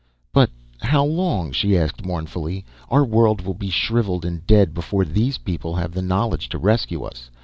[0.33, 0.49] "But
[0.79, 2.65] how long?" she asked mournfully.
[2.89, 7.03] "Our world will be shrivelled and dead before these people have the knowledge to rescue
[7.03, 7.29] us.